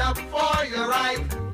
Up 0.00 0.16
for 0.16 0.64
your 0.64 0.88
right. 0.88 1.47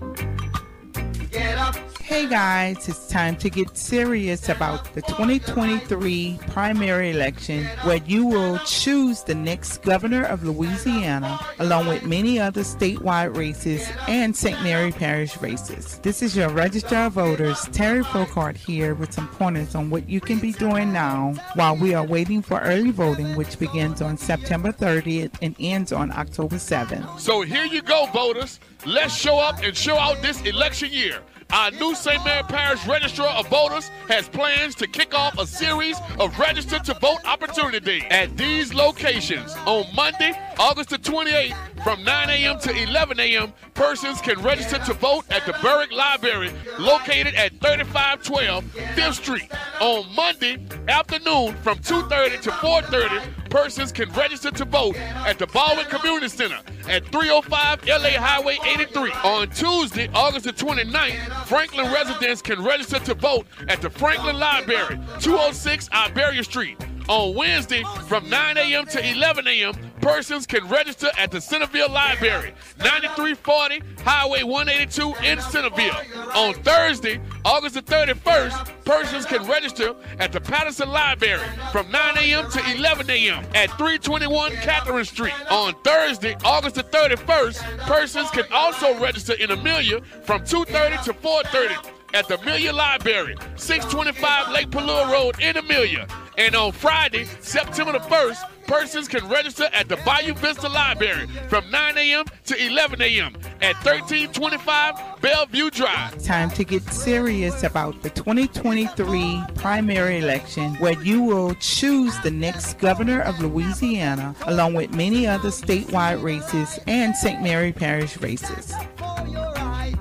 Hey 2.14 2.28
guys, 2.28 2.88
it's 2.88 3.08
time 3.08 3.34
to 3.38 3.50
get 3.50 3.76
serious 3.76 4.48
about 4.48 4.94
the 4.94 5.02
2023 5.02 6.38
primary 6.46 7.10
election 7.10 7.64
where 7.82 7.96
you 8.06 8.24
will 8.24 8.56
choose 8.60 9.24
the 9.24 9.34
next 9.34 9.82
governor 9.82 10.22
of 10.22 10.44
Louisiana 10.44 11.40
along 11.58 11.88
with 11.88 12.04
many 12.04 12.38
other 12.38 12.60
statewide 12.60 13.36
races 13.36 13.90
and 14.06 14.34
St. 14.34 14.62
Mary 14.62 14.92
Parish 14.92 15.36
races. 15.38 15.98
This 16.04 16.22
is 16.22 16.36
your 16.36 16.50
Register 16.50 16.94
of 16.94 17.14
Voters, 17.14 17.68
Terry 17.72 18.04
Folkart 18.04 18.56
here 18.56 18.94
with 18.94 19.12
some 19.12 19.26
pointers 19.26 19.74
on 19.74 19.90
what 19.90 20.08
you 20.08 20.20
can 20.20 20.38
be 20.38 20.52
doing 20.52 20.92
now 20.92 21.34
while 21.54 21.74
we 21.74 21.94
are 21.94 22.06
waiting 22.06 22.42
for 22.42 22.60
early 22.60 22.92
voting 22.92 23.34
which 23.34 23.58
begins 23.58 24.00
on 24.00 24.16
September 24.16 24.70
30th 24.70 25.32
and 25.42 25.56
ends 25.58 25.90
on 25.90 26.12
October 26.12 26.56
7th. 26.56 27.18
So 27.18 27.42
here 27.42 27.64
you 27.64 27.82
go, 27.82 28.06
voters. 28.14 28.60
Let's 28.86 29.16
show 29.16 29.40
up 29.40 29.64
and 29.64 29.76
show 29.76 29.96
out 29.96 30.22
this 30.22 30.40
election 30.42 30.92
year. 30.92 31.20
Our 31.52 31.70
new 31.72 31.94
St. 31.94 32.24
Mary 32.24 32.42
Parish 32.44 32.86
Registrar 32.86 33.28
of 33.28 33.48
Voters 33.48 33.88
has 34.08 34.28
plans 34.28 34.74
to 34.76 34.86
kick 34.86 35.14
off 35.14 35.38
a 35.38 35.46
series 35.46 35.96
of 36.18 36.36
register 36.38 36.78
to 36.78 36.94
vote 36.94 37.18
opportunity 37.24 37.80
days 37.80 38.04
at 38.10 38.36
these 38.36 38.74
locations. 38.74 39.54
On 39.66 39.84
Monday, 39.94 40.32
August 40.58 40.90
the 40.90 40.98
28th, 40.98 41.56
from 41.82 42.02
9 42.04 42.30
a.m. 42.30 42.58
to 42.60 42.70
11 42.82 43.20
a.m., 43.20 43.52
persons 43.74 44.20
can 44.20 44.40
register 44.42 44.78
to 44.78 44.94
vote 44.94 45.24
at 45.30 45.44
the 45.46 45.52
Berwick 45.62 45.92
Library 45.92 46.50
located 46.78 47.34
at 47.34 47.52
3512 47.60 48.64
5th 48.64 49.14
Street. 49.14 49.50
On 49.84 50.02
Monday 50.14 50.56
afternoon, 50.88 51.54
from 51.56 51.76
2.30 51.76 52.40
to 52.40 52.50
4.30, 52.52 53.50
persons 53.50 53.92
can 53.92 54.10
register 54.12 54.50
to 54.50 54.64
vote 54.64 54.96
at 54.96 55.38
the 55.38 55.46
Baldwin 55.48 55.84
Community 55.84 56.28
Center 56.28 56.58
at 56.88 57.04
305 57.12 57.86
LA 57.86 58.18
Highway 58.18 58.56
83. 58.66 59.12
On 59.24 59.50
Tuesday, 59.50 60.08
August 60.14 60.46
the 60.46 60.54
29th, 60.54 61.44
Franklin 61.44 61.92
residents 61.92 62.40
can 62.40 62.64
register 62.64 62.98
to 63.00 63.12
vote 63.12 63.46
at 63.68 63.82
the 63.82 63.90
Franklin 63.90 64.38
Library, 64.38 64.98
206 65.20 65.90
Iberia 65.92 66.42
Street. 66.42 66.78
On 67.10 67.34
Wednesday, 67.34 67.82
from 68.08 68.26
9 68.30 68.56
a.m. 68.56 68.86
to 68.86 69.06
11 69.06 69.46
a.m., 69.46 69.74
persons 70.04 70.46
can 70.46 70.68
register 70.68 71.08
at 71.16 71.30
the 71.30 71.40
Centerville 71.40 71.90
Library, 71.90 72.52
9340 72.76 73.80
Highway 74.02 74.42
182 74.42 75.14
in 75.24 75.40
Centerville. 75.40 75.96
On 76.34 76.52
Thursday, 76.62 77.18
August 77.42 77.74
the 77.74 77.80
31st, 77.80 78.84
persons 78.84 79.24
can 79.24 79.46
register 79.48 79.94
at 80.18 80.30
the 80.30 80.40
Patterson 80.42 80.90
Library 80.90 81.48
from 81.72 81.90
9 81.90 82.18
a.m. 82.18 82.50
to 82.50 82.60
11 82.76 83.08
a.m. 83.08 83.42
at 83.54 83.70
321 83.78 84.52
Catherine 84.56 85.06
Street. 85.06 85.32
On 85.50 85.74
Thursday, 85.82 86.36
August 86.44 86.74
the 86.74 86.84
31st, 86.84 87.78
persons 87.86 88.30
can 88.30 88.44
also 88.52 88.98
register 89.00 89.32
in 89.32 89.52
Amelia 89.52 90.02
from 90.24 90.42
2.30 90.42 91.02
to 91.04 91.14
4.30 91.14 91.90
at 92.12 92.28
the 92.28 92.38
Amelia 92.40 92.74
Library, 92.74 93.36
625 93.56 94.52
Lake 94.52 94.70
Palourde 94.70 95.10
Road 95.10 95.40
in 95.40 95.56
Amelia. 95.56 96.06
And 96.36 96.56
on 96.56 96.72
Friday, 96.72 97.26
September 97.40 97.92
the 97.92 98.00
1st, 98.00 98.66
persons 98.66 99.06
can 99.06 99.28
register 99.28 99.68
at 99.72 99.88
the 99.88 99.96
Bayou 99.98 100.34
Vista 100.34 100.68
Library 100.68 101.28
from 101.48 101.70
9 101.70 101.98
a.m. 101.98 102.24
to 102.46 102.66
11 102.66 103.00
a.m. 103.02 103.34
at 103.60 103.76
1325 103.84 104.94
Belleview 105.20 105.70
Drive. 105.70 106.20
Time 106.24 106.50
to 106.50 106.64
get 106.64 106.82
serious 106.92 107.62
about 107.62 108.02
the 108.02 108.10
2023 108.10 109.44
primary 109.54 110.18
election 110.18 110.74
where 110.76 111.00
you 111.02 111.22
will 111.22 111.54
choose 111.56 112.18
the 112.20 112.30
next 112.30 112.78
governor 112.78 113.20
of 113.20 113.38
Louisiana 113.40 114.34
along 114.46 114.74
with 114.74 114.92
many 114.92 115.28
other 115.28 115.50
statewide 115.50 116.20
races 116.20 116.80
and 116.88 117.14
St. 117.14 117.42
Mary 117.42 117.72
Parish 117.72 118.16
races. 118.18 118.72
For 118.96 119.28
your 119.28 119.52
right. 119.52 119.94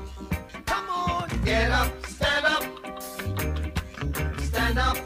Come 0.66 0.90
on. 0.90 1.30
Get 1.46 1.70
up. 1.70 2.06
Stand 2.08 2.46
up. 2.46 2.64
Stand 4.40 4.80
up 4.80 4.98